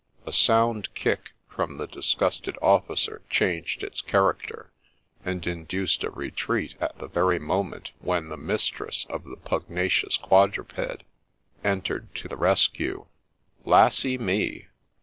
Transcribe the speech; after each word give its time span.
A 0.25 0.33
sound 0.33 0.91
kick 0.95 1.33
from 1.47 1.77
the 1.77 1.85
disgusted 1.85 2.57
officer 2.59 3.21
changed 3.29 3.83
its 3.83 4.01
character, 4.01 4.71
and 5.23 5.45
induced 5.45 6.03
a 6.03 6.09
retreat 6.09 6.73
at 6.81 6.97
the 6.97 7.07
very 7.07 7.37
moment 7.37 7.91
when 7.99 8.29
the 8.29 8.35
mistress 8.35 9.05
of 9.11 9.25
the 9.25 9.37
pugnacious 9.37 10.17
quadruped 10.17 11.03
entered 11.63 12.15
to 12.15 12.27
the 12.27 12.35
rescue.' 12.35 13.05
Lassy 13.73 14.17
me 14.17 14.69